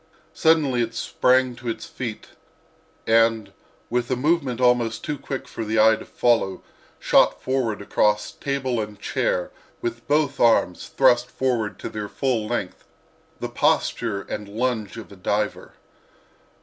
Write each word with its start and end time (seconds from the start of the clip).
Suddenly 0.33 0.81
it 0.81 0.95
sprang 0.95 1.55
to 1.57 1.69
its 1.69 1.85
feet 1.85 2.29
and 3.05 3.53
with 3.91 4.09
a 4.09 4.15
movement 4.15 4.59
almost 4.59 5.03
too 5.03 5.15
quick 5.15 5.47
for 5.47 5.63
the 5.63 5.79
eye 5.79 5.95
to 5.95 6.05
follow 6.05 6.63
shot 6.97 7.39
forward 7.43 7.83
across 7.83 8.31
table 8.31 8.81
and 8.81 8.99
chair, 8.99 9.51
with 9.79 10.07
both 10.07 10.39
arms 10.39 10.87
thrust 10.87 11.29
forth 11.29 11.77
to 11.77 11.87
their 11.87 12.09
full 12.09 12.47
length—the 12.47 13.49
posture 13.49 14.23
and 14.23 14.49
lunge 14.49 14.97
of 14.97 15.11
a 15.11 15.15
diver. 15.15 15.73